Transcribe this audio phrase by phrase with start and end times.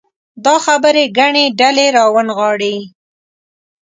[0.45, 2.75] دا خبرې ګڼې ډلې راونغاړي.